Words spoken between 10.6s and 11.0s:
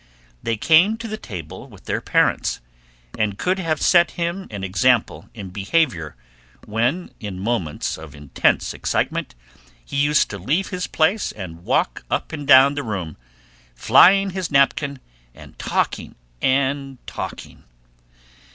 his